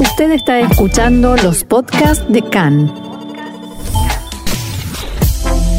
[0.00, 2.92] Usted está escuchando los podcasts de CAN.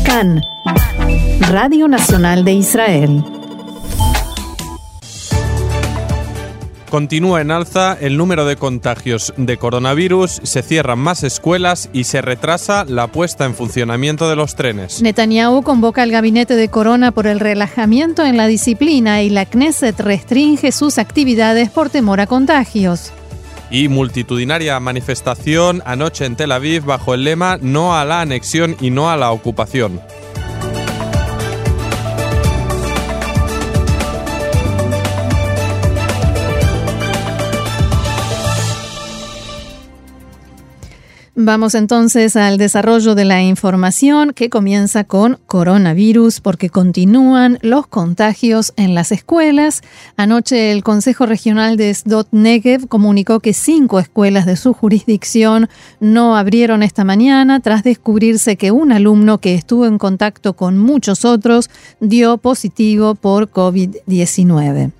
[0.05, 0.41] CAN,
[1.49, 3.23] Radio Nacional de Israel.
[6.89, 12.21] Continúa en alza el número de contagios de coronavirus, se cierran más escuelas y se
[12.21, 15.01] retrasa la puesta en funcionamiento de los trenes.
[15.01, 19.97] Netanyahu convoca al gabinete de Corona por el relajamiento en la disciplina y la Knesset
[19.99, 23.13] restringe sus actividades por temor a contagios.
[23.71, 28.89] Y multitudinaria manifestación anoche en Tel Aviv bajo el lema No a la anexión y
[28.89, 30.01] no a la ocupación.
[41.41, 48.73] Vamos entonces al desarrollo de la información que comienza con coronavirus porque continúan los contagios
[48.75, 49.81] en las escuelas.
[50.17, 55.69] Anoche el Consejo Regional de Sdot Negev comunicó que cinco escuelas de su jurisdicción
[56.01, 61.23] no abrieron esta mañana tras descubrirse que un alumno que estuvo en contacto con muchos
[61.23, 61.69] otros
[62.01, 64.91] dio positivo por COVID-19.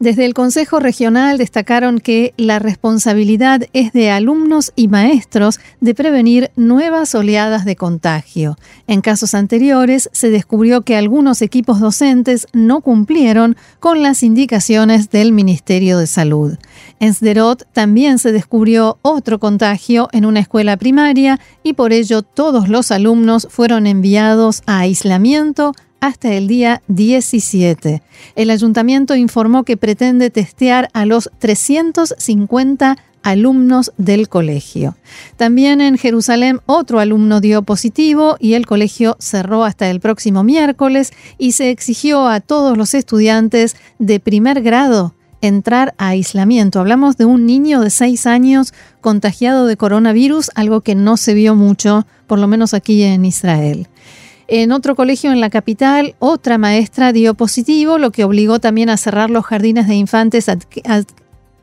[0.00, 6.50] Desde el Consejo Regional destacaron que la responsabilidad es de alumnos y maestros de prevenir
[6.56, 8.56] nuevas oleadas de contagio.
[8.86, 15.32] En casos anteriores se descubrió que algunos equipos docentes no cumplieron con las indicaciones del
[15.32, 16.58] Ministerio de Salud.
[17.00, 22.68] En Sderot también se descubrió otro contagio en una escuela primaria y por ello todos
[22.68, 25.72] los alumnos fueron enviados a aislamiento
[26.04, 28.02] hasta el día 17.
[28.36, 34.98] El ayuntamiento informó que pretende testear a los 350 alumnos del colegio.
[35.38, 41.10] También en Jerusalén otro alumno dio positivo y el colegio cerró hasta el próximo miércoles
[41.38, 46.80] y se exigió a todos los estudiantes de primer grado entrar a aislamiento.
[46.80, 51.54] Hablamos de un niño de 6 años contagiado de coronavirus, algo que no se vio
[51.54, 53.88] mucho, por lo menos aquí en Israel.
[54.46, 58.96] En otro colegio en la capital, otra maestra dio positivo, lo que obligó también a
[58.96, 60.48] cerrar los jardines de infantes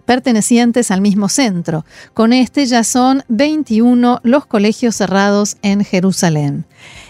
[0.05, 1.85] pertenecientes al mismo centro.
[2.13, 6.65] Con este ya son 21 los colegios cerrados en Jerusalén.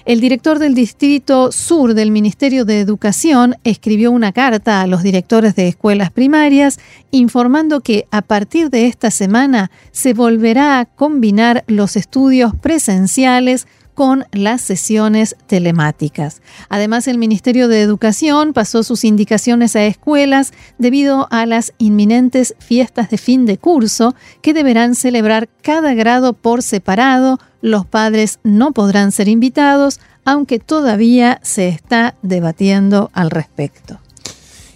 [0.05, 5.55] El director del Distrito Sur del Ministerio de Educación escribió una carta a los directores
[5.55, 6.79] de escuelas primarias
[7.11, 13.67] informando que a partir de esta semana se volverá a combinar los estudios presenciales
[14.01, 16.41] con las sesiones telemáticas.
[16.69, 23.11] Además, el Ministerio de Educación pasó sus indicaciones a escuelas debido a las inminentes fiestas
[23.11, 27.37] de fin de curso que deberán celebrar cada grado por separado.
[27.61, 34.00] Los padres no podrán ser invitados, aunque todavía se está debatiendo al respecto.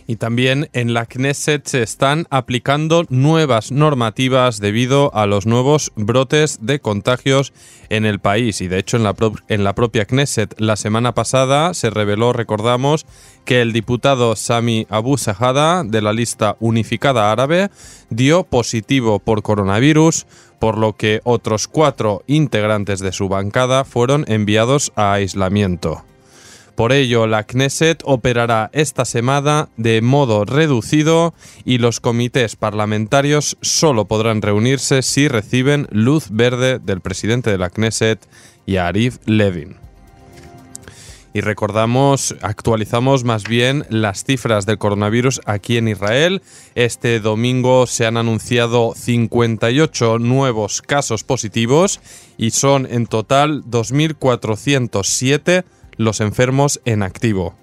[0.08, 6.60] Y también en la Knesset se están aplicando nuevas normativas debido a los nuevos brotes
[6.62, 7.54] de contagios
[7.90, 8.62] en el país.
[8.62, 9.16] Y de hecho en la,
[9.48, 13.08] en la propia Knesset la semana pasada se reveló, recordamos,
[13.46, 17.70] que el diputado Sami Abu Sahada de la lista unificada árabe
[18.10, 20.28] dio positivo por coronavirus,
[20.60, 26.04] por lo que otros cuatro integrantes de su bancada fueron enviados a aislamiento.
[26.76, 34.06] Por ello, la Knesset operará esta semana de modo reducido y los comités parlamentarios solo
[34.06, 38.28] podrán reunirse si reciben luz verde del presidente de la Knesset,
[38.68, 39.78] Yarif Levin.
[41.34, 46.42] Y recordamos, actualizamos más bien las cifras del coronavirus aquí en Israel.
[46.76, 52.00] Este domingo se han anunciado 58 nuevos casos positivos
[52.38, 55.66] y son en total 2.407
[55.98, 57.54] los enfermos en activo.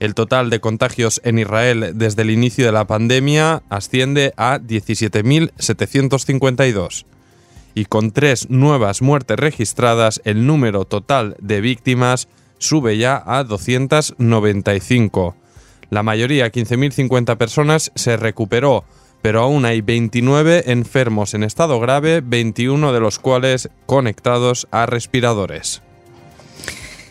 [0.00, 7.04] El total de contagios en Israel desde el inicio de la pandemia asciende a 17.752.
[7.74, 15.36] Y con tres nuevas muertes registradas, el número total de víctimas sube ya a 295.
[15.90, 18.84] La mayoría, 15.050 personas, se recuperó,
[19.22, 25.82] pero aún hay 29 enfermos en estado grave, 21 de los cuales conectados a respiradores.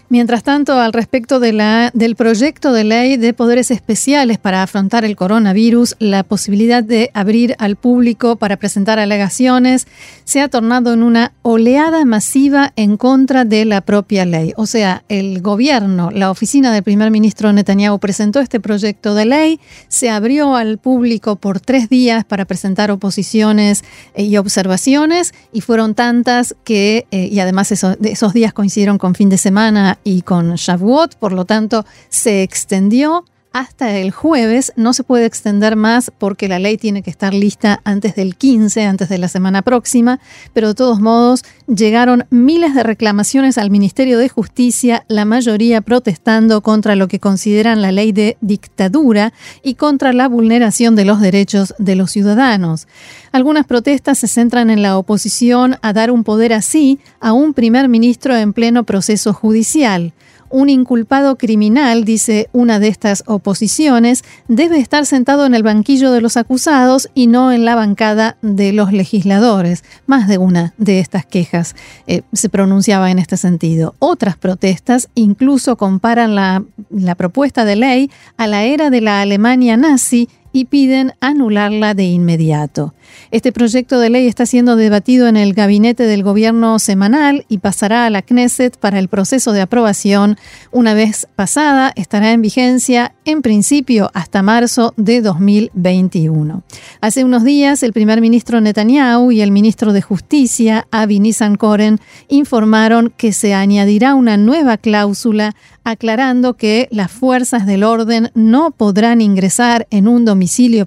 [0.09, 5.03] Mientras tanto, al respecto de la, del proyecto de ley de poderes especiales para afrontar
[5.03, 9.85] el coronavirus, la posibilidad de abrir al público para presentar alegaciones
[10.23, 14.53] se ha tornado en una oleada masiva en contra de la propia ley.
[14.55, 19.59] O sea, el gobierno, la oficina del primer ministro Netanyahu presentó este proyecto de ley,
[19.89, 23.83] se abrió al público por tres días para presentar oposiciones
[24.15, 29.37] y observaciones y fueron tantas que, eh, y además esos días coincidieron con fin de
[29.37, 33.25] semana y con Shavuot, por lo tanto se extendió
[33.57, 37.81] hasta el jueves, no se puede extender más porque la ley tiene que estar lista
[37.85, 40.19] antes del 15, antes de la semana próxima,
[40.53, 46.61] pero de todos modos llegaron miles de reclamaciones al Ministerio de Justicia, la mayoría protestando
[46.61, 49.33] contra lo que consideran la ley de dictadura
[49.63, 52.87] y contra la vulneración de los derechos de los ciudadanos.
[53.31, 57.89] Algunas protestas se centran en la oposición a dar un poder así a un primer
[57.89, 60.13] ministro en pleno proceso judicial.
[60.49, 66.21] Un inculpado criminal, dice una de estas oposiciones, debe estar sentado en el banquillo de
[66.21, 69.83] los acusados y no en la bancada de los legisladores.
[70.05, 71.75] Más de una de estas quejas
[72.07, 73.95] eh, se pronunciaba en este sentido.
[73.99, 79.77] Otras protestas incluso comparan la, la propuesta de ley a la era de la Alemania
[79.77, 82.93] nazi y piden anularla de inmediato.
[83.31, 88.05] Este proyecto de ley está siendo debatido en el gabinete del gobierno semanal y pasará
[88.05, 90.37] a la Knesset para el proceso de aprobación.
[90.71, 96.63] Una vez pasada, estará en vigencia en principio hasta marzo de 2021.
[97.01, 101.99] Hace unos días, el primer ministro Netanyahu y el ministro de Justicia, Avi Nissan-Koren,
[102.29, 109.21] informaron que se añadirá una nueva cláusula aclarando que las fuerzas del orden no podrán
[109.21, 110.36] ingresar en un domicilio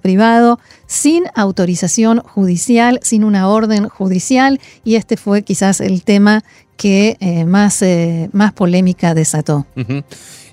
[0.01, 6.43] privado sin autorización judicial, sin una orden judicial, y este fue quizás el tema
[6.77, 9.67] que eh, más, eh, más polémica desató.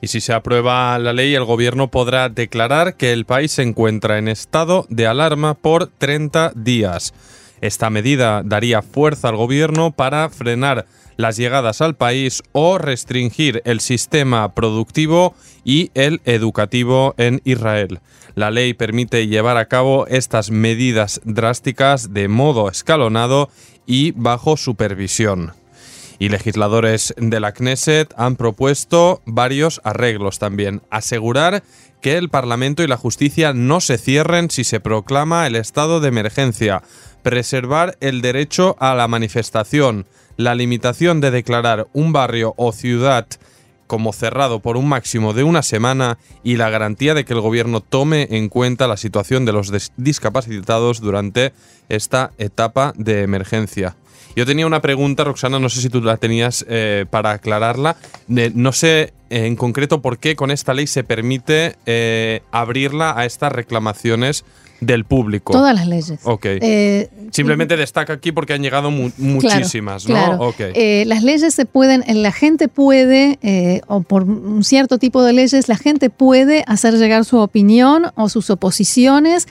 [0.01, 4.17] Y si se aprueba la ley, el gobierno podrá declarar que el país se encuentra
[4.17, 7.13] en estado de alarma por 30 días.
[7.61, 10.85] Esta medida daría fuerza al gobierno para frenar
[11.17, 15.35] las llegadas al país o restringir el sistema productivo
[15.65, 17.99] y el educativo en Israel.
[18.35, 23.49] La ley permite llevar a cabo estas medidas drásticas de modo escalonado
[23.87, 25.53] y bajo supervisión.
[26.19, 30.81] Y legisladores de la Knesset han propuesto varios arreglos también.
[30.89, 31.63] Asegurar
[32.01, 36.09] que el Parlamento y la justicia no se cierren si se proclama el estado de
[36.09, 36.83] emergencia.
[37.23, 40.05] Preservar el derecho a la manifestación.
[40.37, 43.27] La limitación de declarar un barrio o ciudad
[43.87, 47.81] como cerrado por un máximo de una semana y la garantía de que el gobierno
[47.81, 51.53] tome en cuenta la situación de los discapacitados durante
[51.89, 53.95] esta etapa de emergencia.
[54.35, 57.95] Yo tenía una pregunta, Roxana, no sé si tú la tenías eh, para aclararla.
[58.27, 63.51] no sé en concreto por qué con esta ley se permite eh, abrirla a estas
[63.51, 64.45] reclamaciones
[64.79, 65.53] del público.
[65.53, 66.19] Todas las leyes.
[66.23, 66.45] Ok.
[66.45, 70.53] Eh, Simplemente destaca aquí porque han llegado muchísimas, ¿no?
[70.59, 75.33] Eh, las leyes se pueden, la gente puede, eh, o por un cierto tipo de
[75.33, 79.47] leyes, la gente puede hacer llegar su opinión o sus oposiciones,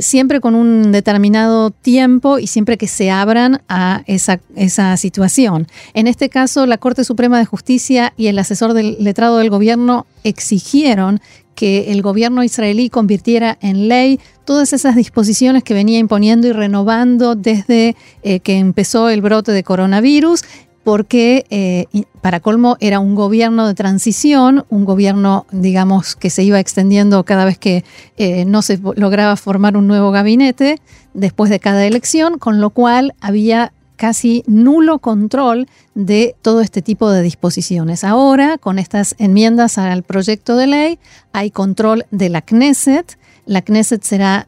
[0.00, 5.66] siempre con un determinado tiempo y siempre que se abran a esa, esa situación.
[5.92, 10.06] En este caso, la Corte Suprema de Justicia y el asesor del letrado del gobierno
[10.22, 11.20] exigieron
[11.54, 17.34] que el gobierno israelí convirtiera en ley todas esas disposiciones que venía imponiendo y renovando
[17.34, 20.42] desde eh, que empezó el brote de coronavirus,
[20.82, 21.86] porque eh,
[22.20, 27.46] para colmo era un gobierno de transición, un gobierno, digamos, que se iba extendiendo cada
[27.46, 27.84] vez que
[28.18, 30.78] eh, no se lograba formar un nuevo gabinete
[31.14, 33.72] después de cada elección, con lo cual había
[34.04, 38.04] casi nulo control de todo este tipo de disposiciones.
[38.04, 40.98] Ahora, con estas enmiendas al proyecto de ley,
[41.32, 43.16] hay control de la Knesset.
[43.46, 44.04] La Knesset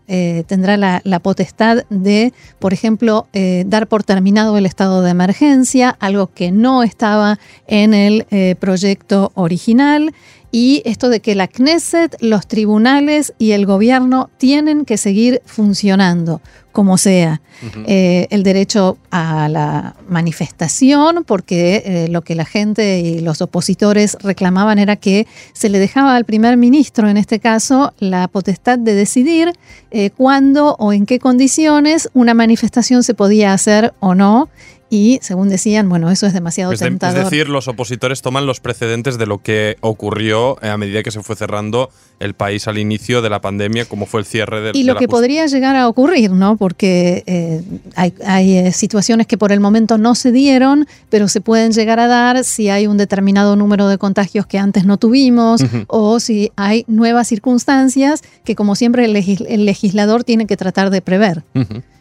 [0.09, 5.97] eh, tendrá la, potestad de, por ejemplo, eh, dar por terminado el estado de emergencia,
[6.01, 10.13] algo que no estaba en el eh, proyecto original
[10.53, 16.41] y esto de que la Knesset, los tribunales y el gobierno tienen que seguir funcionando
[16.77, 17.41] como sea.
[17.87, 24.19] Eh, el derecho a la manifestación, porque eh, lo que la gente y los opositores
[24.21, 28.95] reclamaban era que se le dejaba al primer ministro, en este caso, la potestad de
[28.95, 29.55] decidir
[29.91, 34.51] eh, cuándo o en qué condiciones una manifestación se podía hacer o no
[34.89, 37.19] y según decían, bueno, eso es demasiado tentador.
[37.19, 41.23] es decir, los opositores toman los precedentes de lo que ocurrió a medida que se
[41.23, 41.91] fue cerrando
[42.21, 45.09] el país al inicio de la pandemia, como fue el cierre del Y lo que
[45.09, 46.57] podría llegar a ocurrir, ¿no?
[46.57, 47.63] Porque eh,
[47.95, 52.07] hay, eh, situaciones que por el momento no se dieron, pero se pueden llegar a
[52.07, 56.85] dar si hay un determinado número de contagios que antes no tuvimos o si hay
[56.87, 61.43] nuevas circunstancias que, como siempre, el, legislador tiene que tratar de prever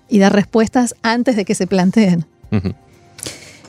[0.07, 2.25] y dar respuestas antes de que se planteen.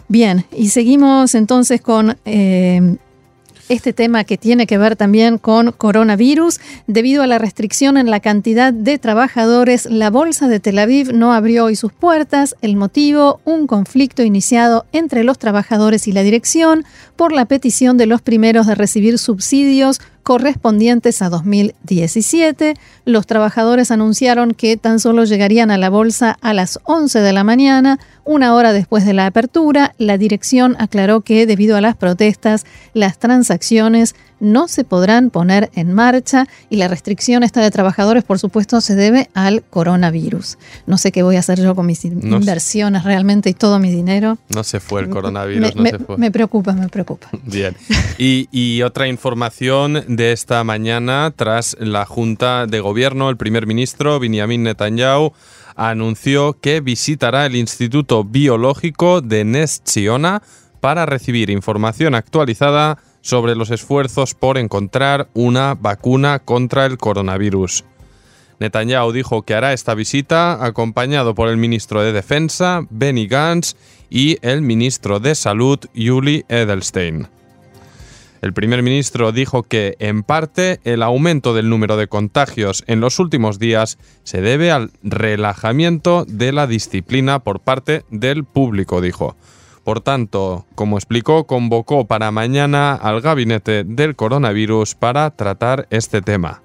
[0.09, 2.97] Bien, y seguimos entonces con eh,
[3.69, 6.61] este tema que tiene que ver también con coronavirus.
[6.87, 11.33] Debido a la restricción en la cantidad de trabajadores, la Bolsa de Tel Aviv no
[11.33, 12.55] abrió hoy sus puertas.
[12.61, 16.85] El motivo, un conflicto iniciado entre los trabajadores y la dirección
[17.17, 22.75] por la petición de los primeros de recibir subsidios correspondientes a 2017.
[23.05, 27.45] Los trabajadores anunciaron que tan solo llegarían a la bolsa a las 11 de la
[27.45, 29.95] mañana, una hora después de la apertura.
[29.97, 35.95] La dirección aclaró que debido a las protestas, las transacciones no se podrán poner en
[35.95, 40.59] marcha y la restricción esta de trabajadores, por supuesto, se debe al coronavirus.
[40.87, 44.37] No sé qué voy a hacer yo con mis inversiones realmente y todo mi dinero.
[44.51, 46.19] No se fue el coronavirus, me, no se fue.
[46.19, 47.29] Me preocupa, me preocupa.
[47.45, 47.75] Bien.
[48.19, 54.19] Y, y otra información de esta mañana, tras la Junta de Gobierno, el primer ministro
[54.19, 55.33] Benjamin Netanyahu
[55.77, 60.43] anunció que visitará el Instituto Biológico de Nest Ziona
[60.81, 67.85] para recibir información actualizada sobre los esfuerzos por encontrar una vacuna contra el coronavirus.
[68.59, 73.75] Netanyahu dijo que hará esta visita acompañado por el ministro de Defensa, Benny Gantz,
[74.09, 77.36] y el ministro de Salud, Yuli Edelstein.
[78.43, 83.19] El primer ministro dijo que, en parte, el aumento del número de contagios en los
[83.19, 89.37] últimos días se debe al relajamiento de la disciplina por parte del público, dijo.
[89.85, 96.63] Por tanto, como explicó, convocó para mañana al gabinete del coronavirus para tratar este tema.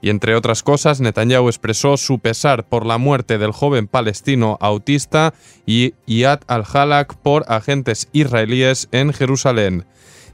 [0.00, 5.32] Y entre otras cosas, Netanyahu expresó su pesar por la muerte del joven palestino autista
[5.66, 9.86] Yad al-Halak por agentes israelíes en Jerusalén.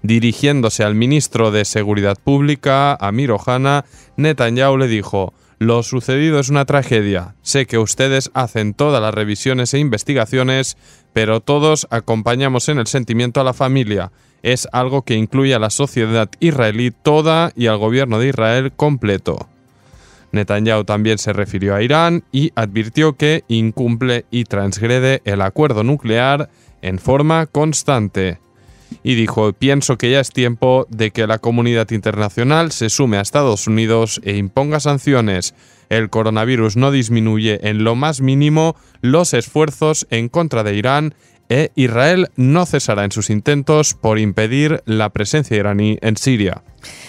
[0.03, 3.85] Dirigiéndose al ministro de Seguridad Pública, Amir Ohana,
[4.17, 7.35] Netanyahu le dijo: lo sucedido es una tragedia.
[7.43, 10.79] Sé que ustedes hacen todas las revisiones e investigaciones,
[11.13, 14.11] pero todos acompañamos en el sentimiento a la familia.
[14.43, 19.51] Es algo que incluye a la sociedad israelí toda y al gobierno de Israel completo.
[20.33, 26.49] Netanyahu también se refirió a Irán y advirtió que incumple y transgrede el acuerdo nuclear
[26.81, 28.39] en forma constante
[29.03, 33.21] y dijo, pienso que ya es tiempo de que la comunidad internacional se sume a
[33.21, 35.55] Estados Unidos e imponga sanciones.
[35.89, 41.15] El coronavirus no disminuye en lo más mínimo los esfuerzos en contra de Irán
[41.49, 46.63] e Israel no cesará en sus intentos por impedir la presencia iraní en Siria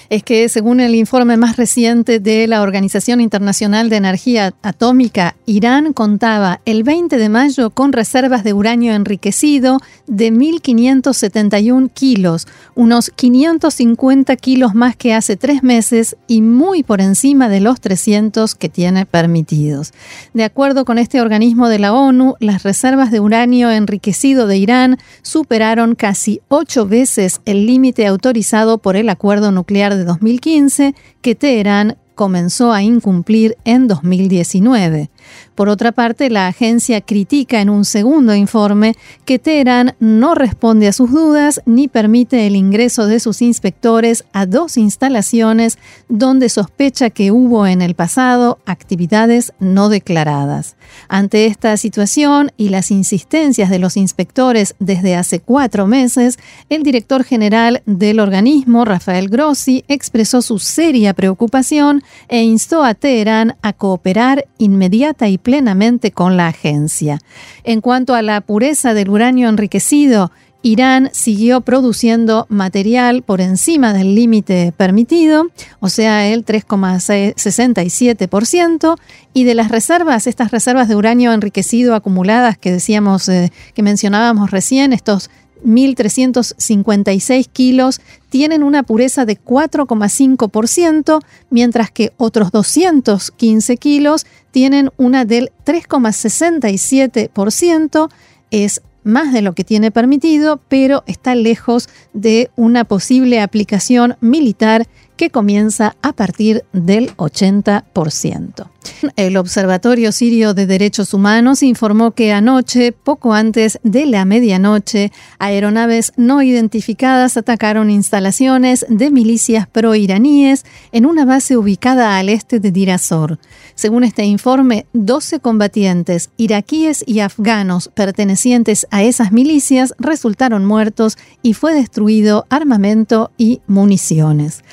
[0.09, 5.93] es que según el informe más reciente de la Organización Internacional de Energía Atómica, Irán
[5.93, 14.35] contaba el 20 de mayo con reservas de uranio enriquecido de 1.571 kilos, unos 550
[14.35, 19.05] kilos más que hace tres meses y muy por encima de los 300 que tiene
[19.05, 19.93] permitidos.
[20.33, 24.97] De acuerdo con este organismo de la ONU, las reservas de uranio enriquecido de Irán
[25.21, 29.60] superaron casi ocho veces el límite autorizado por el acuerdo nuclear
[29.95, 35.10] de 2015 que Teherán comenzó a incumplir en 2019.
[35.55, 40.93] Por otra parte, la agencia critica en un segundo informe que Teherán no responde a
[40.93, 45.77] sus dudas ni permite el ingreso de sus inspectores a dos instalaciones
[46.07, 50.75] donde sospecha que hubo en el pasado actividades no declaradas.
[51.07, 56.39] Ante esta situación y las insistencias de los inspectores desde hace cuatro meses,
[56.69, 63.57] el director general del organismo, Rafael Grossi, expresó su seria preocupación e instó a Teherán
[63.61, 67.19] a cooperar inmediata y plenamente con la agencia.
[67.63, 70.31] En cuanto a la pureza del uranio enriquecido,
[70.63, 75.47] Irán siguió produciendo material por encima del límite permitido,
[75.79, 78.95] o sea, el 3,67%,
[79.33, 84.51] y de las reservas, estas reservas de uranio enriquecido acumuladas que decíamos, eh, que mencionábamos
[84.51, 85.31] recién, estos
[85.63, 95.51] 1.356 kilos tienen una pureza de 4,5%, mientras que otros 215 kilos tienen una del
[95.65, 98.09] 3,67%.
[98.51, 104.87] Es más de lo que tiene permitido, pero está lejos de una posible aplicación militar
[105.21, 108.71] que comienza a partir del 80%.
[109.15, 116.13] El Observatorio Sirio de Derechos Humanos informó que anoche, poco antes de la medianoche, aeronaves
[116.17, 123.37] no identificadas atacaron instalaciones de milicias pro-iraníes en una base ubicada al este de Dirasor.
[123.75, 131.53] Según este informe, 12 combatientes iraquíes y afganos pertenecientes a esas milicias resultaron muertos y
[131.53, 134.63] fue destruido armamento y municiones.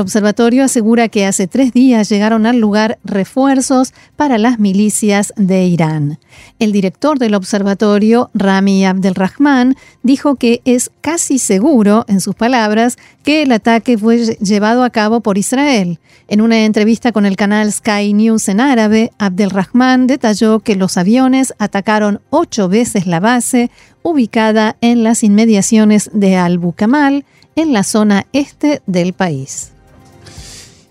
[0.00, 6.18] Observatorio asegura que hace tres días llegaron al lugar refuerzos para las milicias de Irán.
[6.58, 13.42] El director del observatorio, Rami Abdelrahman, dijo que es casi seguro, en sus palabras, que
[13.42, 15.98] el ataque fue llevado a cabo por Israel.
[16.28, 21.54] En una entrevista con el canal Sky News en árabe, Abdelrahman detalló que los aviones
[21.58, 23.70] atacaron ocho veces la base
[24.02, 27.24] ubicada en las inmediaciones de Al-Bukamal,
[27.56, 29.72] en la zona este del país.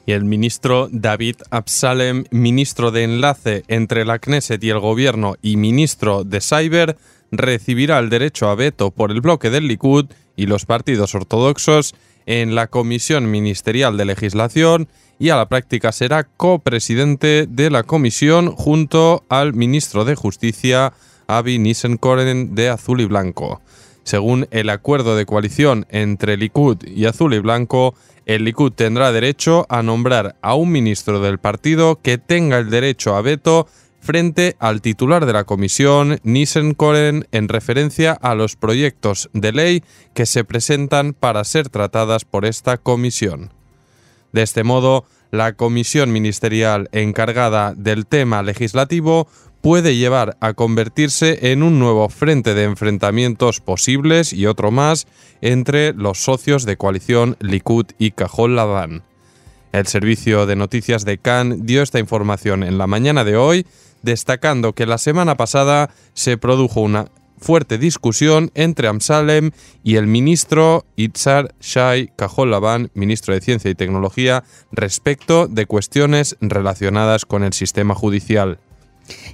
[0.07, 5.57] Y el ministro David Absalem, ministro de enlace entre la Knesset y el gobierno y
[5.57, 6.95] ministro de Cyber,
[7.29, 10.05] recibirá el derecho a veto por el bloque del Likud
[10.37, 11.93] y los partidos ortodoxos
[12.25, 14.87] en la Comisión Ministerial de Legislación
[15.19, 20.93] y a la práctica será copresidente de la comisión junto al ministro de Justicia
[21.27, 23.61] Avi Nissenkoren de Azul y Blanco.
[24.07, 27.93] Según el acuerdo de coalición entre Likud y Azul y Blanco,
[28.25, 33.17] el Likud tendrá derecho a nombrar a un ministro del partido que tenga el derecho
[33.17, 33.67] a veto
[33.99, 39.83] frente al titular de la comisión, Nissenkoren, en referencia a los proyectos de ley
[40.13, 43.51] que se presentan para ser tratadas por esta comisión.
[44.31, 49.27] De este modo, la comisión ministerial encargada del tema legislativo
[49.67, 55.07] puede llevar a convertirse en un nuevo frente de enfrentamientos posibles y otro más
[55.41, 59.03] entre los socios de coalición Likud y Cajol Laván.
[59.73, 63.65] El servicio de noticias de Cannes dio esta información en la mañana de hoy,
[64.03, 69.51] destacando que la semana pasada se produjo una fuerte discusión entre Amsalem
[69.83, 76.37] y el ministro Itzar Shai Cajol Laván, ministro de Ciencia y Tecnología, respecto de cuestiones
[76.39, 78.59] relacionadas con el sistema judicial.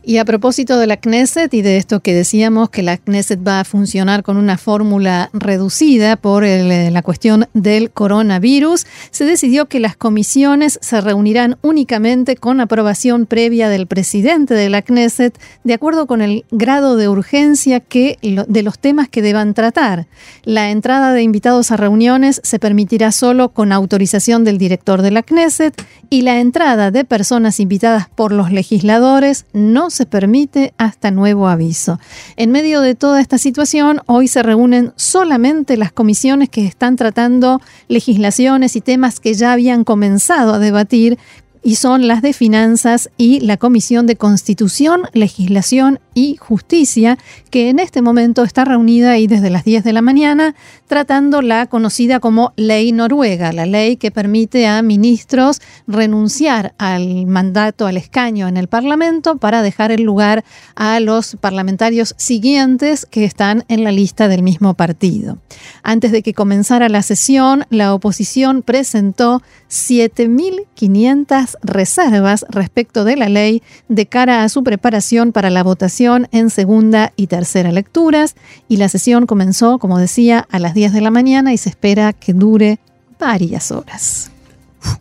[0.04, 3.62] Y a propósito de la Knesset y de esto que decíamos, que la Knesset va
[3.62, 9.80] a funcionar con una fórmula reducida por eh, la cuestión del coronavirus, se decidió que
[9.80, 16.08] las comisiones se reunirán únicamente con aprobación previa del presidente de la Knesset, de acuerdo
[16.08, 20.08] con el grado de urgencia que, de los temas que deban tratar.
[20.44, 25.24] La entrada de invitados a reuniones se permitirá solo con autorización del director de la
[25.24, 31.48] Knesset y la entrada de personas invitadas por los legisladores no se permite hasta nuevo
[31.48, 32.00] aviso.
[32.36, 37.62] En medio de toda esta situación, hoy se reúnen solamente las comisiones que están tratando
[37.88, 41.18] legislaciones y temas que ya habían comenzado a debatir
[41.64, 47.18] y son las de Finanzas y la Comisión de Constitución, Legislación y Justicia,
[47.50, 50.56] que en este momento está reunida ahí desde las 10 de la mañana
[50.88, 57.88] tratando la conocida como ley noruega, la ley que permite a ministros renunciar al mandato,
[57.88, 60.44] al escaño en el Parlamento para dejar el lugar
[60.76, 65.38] a los parlamentarios siguientes que están en la lista del mismo partido.
[65.82, 73.62] Antes de que comenzara la sesión, la oposición presentó 7.500 reservas respecto de la ley
[73.88, 78.36] de cara a su preparación para la votación en segunda y tercera lecturas
[78.68, 82.14] y la sesión comenzó, como decía, a las 10 de la mañana y se espera
[82.14, 82.80] que dure
[83.20, 84.33] varias horas.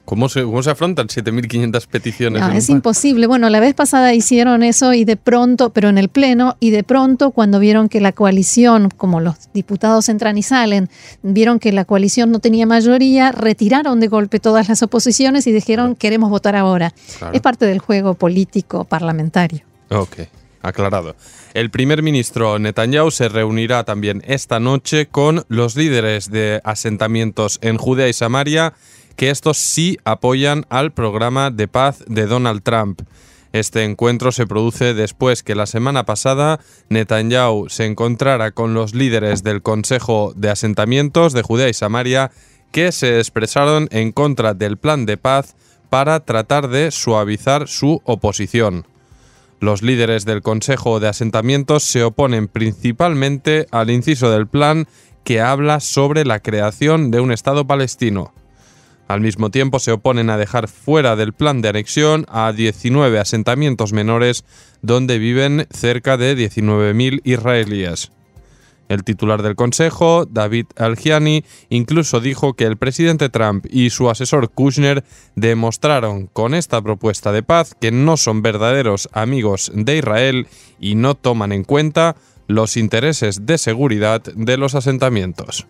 [0.04, 2.42] ¿Cómo se, cómo se afrontan 7.500 peticiones?
[2.42, 3.26] No, es imposible.
[3.26, 6.84] Bueno, la vez pasada hicieron eso y de pronto, pero en el Pleno, y de
[6.84, 10.90] pronto cuando vieron que la coalición, como los diputados entran y salen,
[11.22, 15.96] vieron que la coalición no tenía mayoría, retiraron de golpe todas las oposiciones y dijeron
[15.96, 16.92] queremos votar ahora.
[17.32, 19.62] Es parte del juego político parlamentario.
[19.88, 20.16] Ok,
[20.62, 21.16] aclarado.
[21.54, 27.76] El primer ministro Netanyahu se reunirá también esta noche con los líderes de asentamientos en
[27.76, 28.74] Judea y Samaria
[29.14, 33.02] que estos sí apoyan al programa de paz de Donald Trump.
[33.52, 39.42] Este encuentro se produce después que la semana pasada Netanyahu se encontrara con los líderes
[39.42, 42.30] del Consejo de Asentamientos de Judea y Samaria
[42.70, 45.54] que se expresaron en contra del plan de paz
[45.90, 48.86] para tratar de suavizar su oposición.
[49.60, 54.88] Los líderes del Consejo de Asentamientos se oponen principalmente al inciso del plan
[55.22, 58.32] que habla sobre la creación de un Estado palestino.
[59.12, 63.92] Al mismo tiempo se oponen a dejar fuera del plan de anexión a 19 asentamientos
[63.92, 64.46] menores
[64.80, 68.10] donde viven cerca de 19.000 israelíes.
[68.88, 74.48] El titular del Consejo, David Algiani, incluso dijo que el presidente Trump y su asesor
[74.48, 75.04] Kushner
[75.36, 80.46] demostraron con esta propuesta de paz que no son verdaderos amigos de Israel
[80.80, 85.66] y no toman en cuenta los intereses de seguridad de los asentamientos.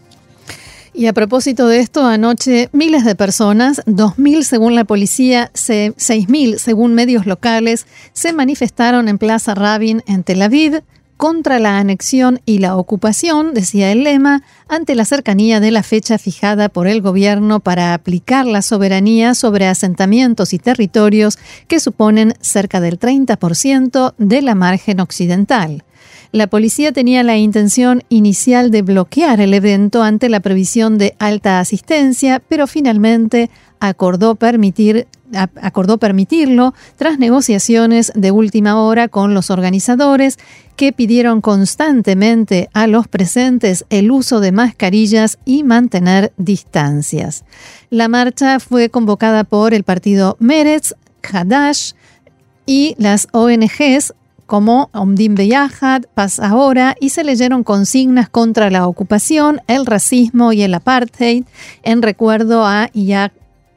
[0.95, 6.93] Y a propósito de esto, anoche miles de personas, 2.000 según la policía, 6.000 según
[6.93, 10.83] medios locales, se manifestaron en Plaza Rabin en Tel Aviv
[11.17, 16.19] contra la anexión y la ocupación, decía el lema, ante la cercanía de la fecha
[16.19, 22.81] fijada por el gobierno para aplicar la soberanía sobre asentamientos y territorios que suponen cerca
[22.81, 25.85] del 30% de la margen occidental.
[26.33, 31.61] La policía tenía la intención inicial de bloquear el evento ante la previsión de alta
[31.61, 35.07] asistencia, pero finalmente acordó permitir
[35.63, 40.39] acordó permitirlo tras negociaciones de última hora con los organizadores
[40.77, 47.45] que pidieron constantemente a los presentes el uso de mascarillas y mantener distancias.
[47.91, 51.93] La marcha fue convocada por el partido Meretz, Hadash
[52.67, 54.15] y las ONGs
[54.47, 60.63] como Omdim Beyahad, Paz Ahora, y se leyeron consignas contra la ocupación, el racismo y
[60.63, 61.45] el apartheid
[61.83, 62.91] en recuerdo a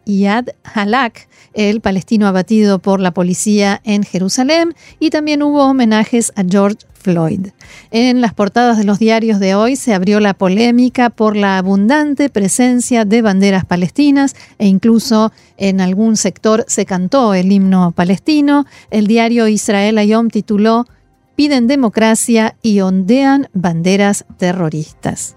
[0.06, 6.44] Iyad Halak, el palestino abatido por la policía en Jerusalén, y también hubo homenajes a
[6.48, 7.50] George Floyd.
[7.91, 12.30] En las portadas de los diarios de hoy se abrió la polémica por la abundante
[12.30, 18.65] presencia de banderas palestinas e incluso en algún sector se cantó el himno palestino.
[18.89, 20.88] El diario Israel Ayom tituló
[21.36, 25.36] Piden democracia y ondean banderas terroristas.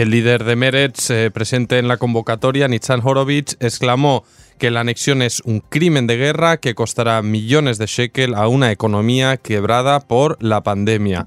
[0.00, 4.24] El líder de Meretz, eh, presente en la convocatoria, Nitzan Horowitz, exclamó
[4.56, 8.72] que la anexión es un crimen de guerra que costará millones de shekel a una
[8.72, 11.26] economía quebrada por la pandemia.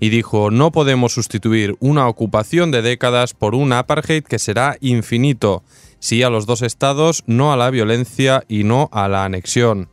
[0.00, 5.62] Y dijo, no podemos sustituir una ocupación de décadas por un apartheid que será infinito,
[5.98, 9.88] sí a los dos estados, no a la violencia y no a la anexión.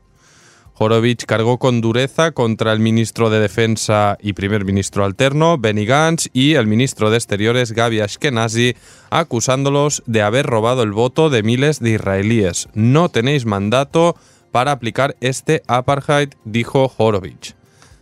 [0.79, 6.29] Horowitz cargó con dureza contra el ministro de Defensa y primer ministro alterno, Benny Gantz,
[6.33, 8.75] y el ministro de Exteriores, Gaby Ashkenazi,
[9.09, 12.69] acusándolos de haber robado el voto de miles de israelíes.
[12.75, 14.15] No tenéis mandato
[14.51, 17.55] para aplicar este apartheid, dijo Horowitz.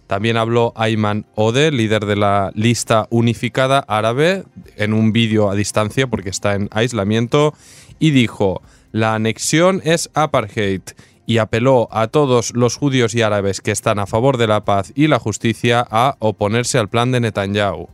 [0.07, 4.43] También habló Ayman Ode, líder de la lista unificada árabe,
[4.75, 7.53] en un vídeo a distancia porque está en aislamiento,
[7.99, 8.61] y dijo,
[8.91, 10.81] la anexión es apartheid
[11.25, 14.91] y apeló a todos los judíos y árabes que están a favor de la paz
[14.95, 17.89] y la justicia a oponerse al plan de Netanyahu.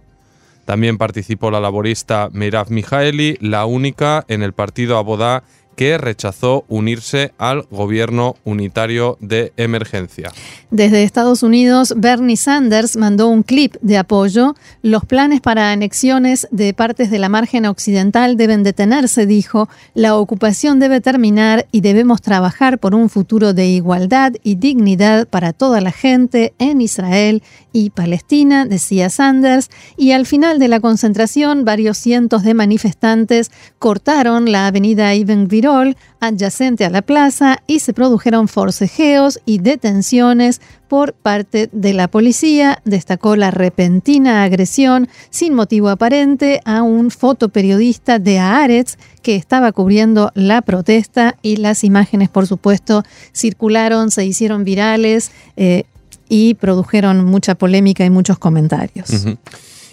[0.66, 5.44] También participó la laborista Mirav Mijaeli, la única en el partido Abodá
[5.76, 10.32] que rechazó unirse al gobierno unitario de emergencia.
[10.70, 14.56] Desde Estados Unidos, Bernie Sanders mandó un clip de apoyo.
[14.82, 19.70] Los planes para anexiones de partes de la margen occidental deben detenerse, dijo.
[19.94, 25.54] La ocupación debe terminar y debemos trabajar por un futuro de igualdad y dignidad para
[25.54, 29.70] toda la gente en Israel y Palestina, decía Sanders.
[29.98, 35.14] Y al final de la concentración, varios cientos de manifestantes cortaron la avenida
[36.20, 42.82] Adyacente a la plaza y se produjeron forcejeos y detenciones por parte de la policía.
[42.86, 50.32] Destacó la repentina agresión sin motivo aparente a un fotoperiodista de Haaretz que estaba cubriendo
[50.36, 55.84] la protesta y las imágenes, por supuesto, circularon, se hicieron virales eh,
[56.28, 59.10] y produjeron mucha polémica y muchos comentarios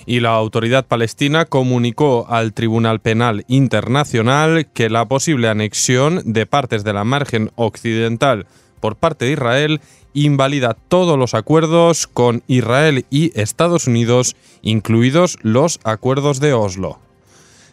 [0.08, 6.82] y la autoridad palestina comunicó al Tribunal Penal Internacional que la posible anexión de partes
[6.82, 8.46] de la margen occidental
[8.80, 9.82] por parte de Israel
[10.14, 16.98] invalida todos los acuerdos con Israel y Estados Unidos, incluidos los acuerdos de Oslo.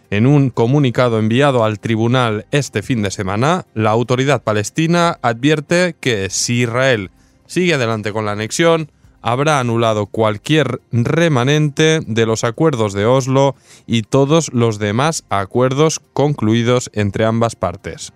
[0.09, 6.29] En un comunicado enviado al tribunal este fin de semana, la autoridad palestina advierte que
[6.29, 7.11] si Israel
[7.47, 8.91] sigue adelante con la anexión,
[9.25, 13.55] habrá anulado cualquier remanente de los acuerdos de Oslo
[13.87, 18.13] y todos los demás acuerdos concluidos entre ambas partes.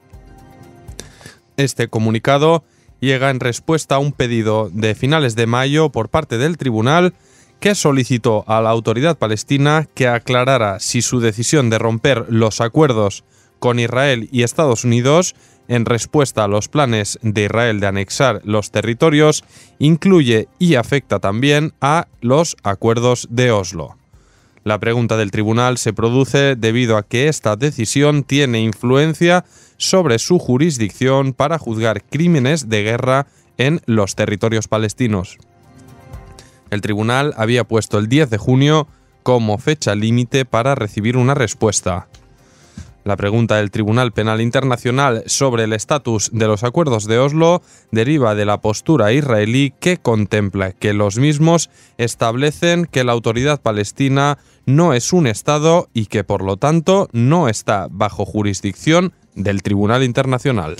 [1.57, 2.63] Este comunicado
[2.99, 7.15] llega en respuesta a un pedido de finales de mayo por parte del tribunal
[7.59, 13.23] que solicitó a la autoridad palestina que aclarara si su decisión de romper los acuerdos
[13.57, 15.35] con Israel y Estados Unidos
[15.69, 19.45] en respuesta a los planes de Israel de anexar los territorios,
[19.77, 23.95] incluye y afecta también a los acuerdos de Oslo.
[24.65, 29.45] La pregunta del tribunal se produce debido a que esta decisión tiene influencia
[29.77, 33.27] sobre su jurisdicción para juzgar crímenes de guerra
[33.57, 35.37] en los territorios palestinos.
[36.71, 38.87] El tribunal había puesto el 10 de junio
[39.23, 42.07] como fecha límite para recibir una respuesta.
[43.09, 48.35] La pregunta del Tribunal Penal Internacional sobre el estatus de los acuerdos de Oslo deriva
[48.35, 54.93] de la postura israelí que contempla que los mismos establecen que la autoridad palestina no
[54.93, 60.75] es un Estado y que por lo tanto no está bajo jurisdicción del Tribunal Internacional.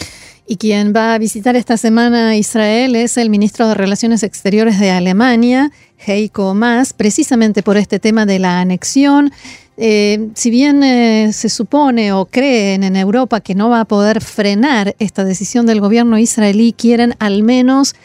[0.46, 4.92] Y quien va a visitar esta semana Israel es el ministro de Relaciones Exteriores de
[4.92, 5.72] Alemania,
[6.06, 9.32] Heiko Maas, precisamente por este tema de la anexión.
[9.82, 14.20] Eh, si bien eh, se supone o creen en Europa que no va a poder
[14.20, 17.96] frenar esta decisión del gobierno israelí, quieren al menos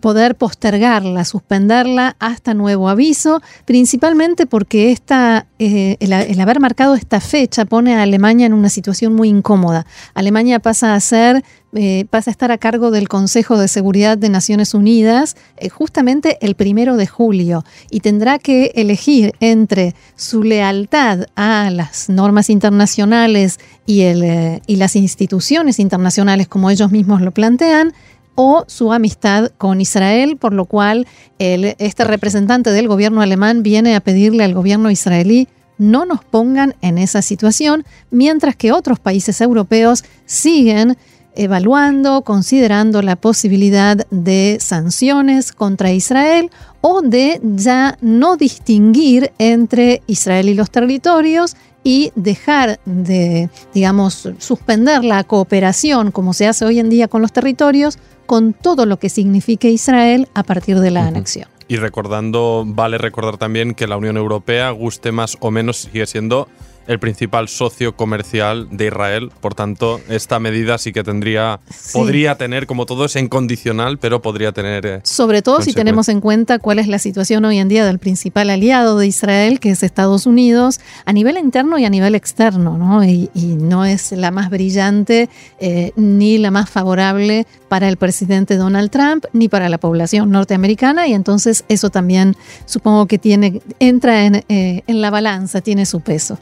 [0.00, 7.64] poder postergarla, suspenderla hasta nuevo aviso, principalmente porque esta, eh, el, haber marcado esta fecha
[7.64, 9.86] pone a Alemania en una situación muy incómoda.
[10.14, 14.28] Alemania pasa a ser eh, pasa a estar a cargo del Consejo de Seguridad de
[14.28, 15.36] Naciones Unidas
[15.72, 22.50] justamente el primero de julio y tendrá que elegir entre su lealtad a las normas
[22.50, 27.94] internacionales y, el, y las instituciones internacionales como ellos mismos lo plantean
[28.34, 31.06] o su amistad con Israel, por lo cual
[31.38, 36.96] este representante del gobierno alemán viene a pedirle al gobierno israelí no nos pongan en
[36.98, 40.96] esa situación, mientras que otros países europeos siguen
[41.34, 46.50] evaluando, considerando la posibilidad de sanciones contra Israel
[46.82, 55.04] o de ya no distinguir entre Israel y los territorios y dejar de, digamos, suspender
[55.04, 57.98] la cooperación como se hace hoy en día con los territorios
[58.32, 61.46] con todo lo que signifique Israel a partir de la anexión.
[61.68, 66.48] Y recordando, vale recordar también que la Unión Europea, guste más o menos, sigue siendo
[66.86, 69.30] el principal socio comercial de Israel.
[69.40, 71.60] Por tanto, esta medida sí que tendría,
[71.92, 74.86] podría tener, como todo es incondicional, pero podría tener.
[74.86, 77.98] Eh, Sobre todo si tenemos en cuenta cuál es la situación hoy en día del
[77.98, 82.78] principal aliado de Israel, que es Estados Unidos, a nivel interno y a nivel externo,
[82.78, 83.04] ¿no?
[83.04, 85.28] Y, no es la más brillante
[85.60, 91.06] eh, ni la más favorable para el presidente Donald Trump ni para la población norteamericana,
[91.06, 96.00] y entonces eso también supongo que tiene, entra en, eh, en la balanza, tiene su
[96.00, 96.38] peso.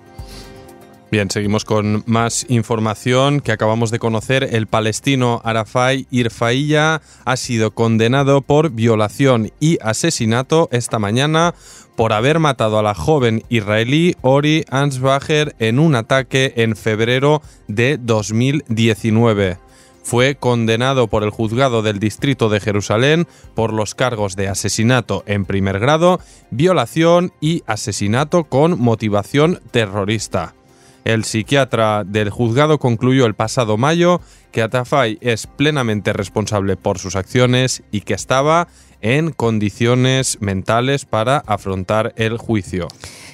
[1.10, 4.54] Bien, seguimos con más información que acabamos de conocer.
[4.54, 11.56] El palestino Arafai Irfaiya ha sido condenado por violación y asesinato esta mañana
[11.96, 17.98] por haber matado a la joven israelí Ori Ansbacher en un ataque en febrero de
[18.00, 19.58] 2019
[20.02, 25.44] fue condenado por el juzgado del Distrito de Jerusalén por los cargos de asesinato en
[25.44, 26.20] primer grado,
[26.50, 30.54] violación y asesinato con motivación terrorista.
[31.04, 34.20] El psiquiatra del juzgado concluyó el pasado mayo
[34.52, 38.68] que Atafai es plenamente responsable por sus acciones y que estaba
[39.00, 42.88] en condiciones mentales para afrontar el juicio.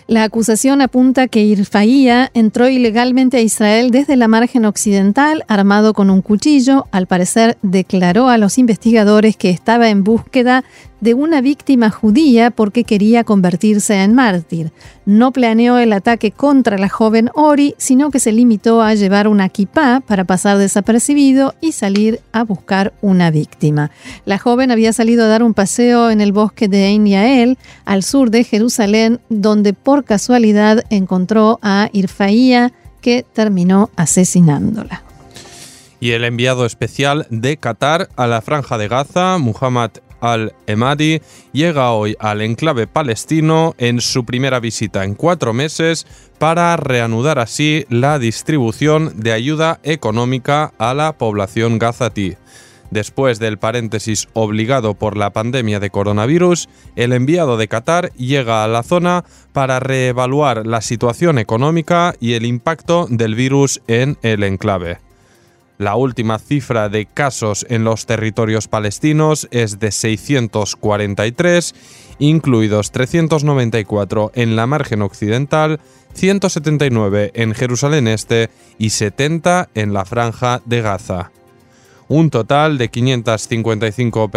[0.06, 6.10] La acusación apunta que Irfaía entró ilegalmente a Israel desde la margen occidental armado con
[6.10, 6.86] un cuchillo.
[6.92, 10.62] Al parecer declaró a los investigadores que estaba en búsqueda
[11.00, 14.72] de una víctima judía porque quería convertirse en mártir.
[15.04, 19.48] No planeó el ataque contra la joven Ori, sino que se limitó a llevar una
[19.48, 23.90] kipá para pasar desapercibido y salir a buscar una víctima.
[24.24, 28.02] La joven había salido a dar un paseo en el bosque de Ein Yael, al
[28.02, 35.02] sur de Jerusalén, donde por casualidad encontró a Irfaía, que terminó asesinándola.
[36.00, 41.20] Y el enviado especial de Qatar a la franja de Gaza, Muhammad al-Emadi
[41.52, 46.06] llega hoy al enclave palestino en su primera visita en cuatro meses
[46.38, 52.36] para reanudar así la distribución de ayuda económica a la población gazatí.
[52.90, 58.68] Después del paréntesis obligado por la pandemia de coronavirus, el enviado de Qatar llega a
[58.68, 65.05] la zona para reevaluar la situación económica y el impacto del virus en el enclave.
[65.78, 71.74] La última cifra de casos en los territorios palestinos es de 643,
[72.18, 75.80] incluidos 394 en la margen occidental,
[76.14, 81.30] 179 en Jerusalén Este y 70 en la franja de Gaza.
[82.08, 84.30] Un total de 555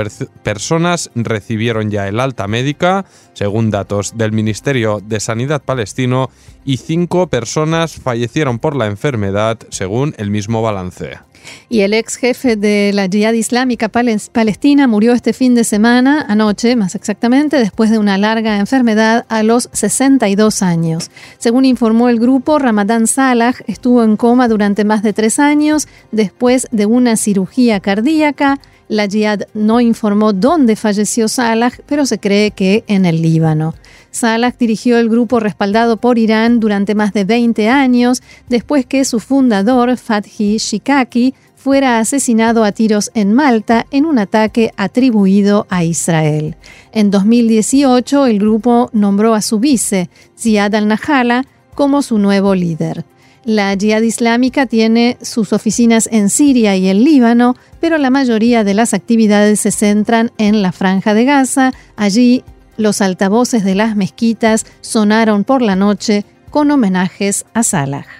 [0.43, 6.31] personas recibieron ya el alta médica, según datos del Ministerio de Sanidad palestino,
[6.65, 11.28] y 5 personas fallecieron por la enfermedad, según el mismo balance.
[11.69, 16.75] Y el ex jefe de la Jihad Islámica Palestina murió este fin de semana, anoche
[16.75, 21.11] más exactamente, después de una larga enfermedad a los 62 años.
[21.37, 26.67] Según informó el grupo, Ramadán Salah estuvo en coma durante más de tres años después
[26.71, 28.59] de una cirugía cardíaca.
[28.87, 33.75] La Jihad no informó dónde falleció Salah, pero se cree que en el Líbano.
[34.19, 39.21] Salah dirigió el grupo respaldado por Irán durante más de 20 años, después que su
[39.21, 46.57] fundador, Fathi Shikaki, fuera asesinado a tiros en Malta en un ataque atribuido a Israel.
[46.91, 53.05] En 2018, el grupo nombró a su vice, Ziad al-Nahala, como su nuevo líder.
[53.45, 58.73] La Jihad Islámica tiene sus oficinas en Siria y el Líbano, pero la mayoría de
[58.73, 61.71] las actividades se centran en la Franja de Gaza.
[61.95, 62.43] Allí
[62.79, 68.19] los altavoces de las mezquitas sonaron por la noche con homenajes a Salah.